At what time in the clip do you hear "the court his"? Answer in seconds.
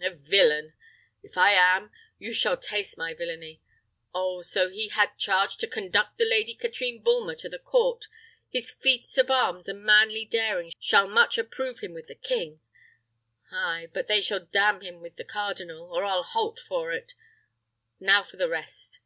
7.48-8.70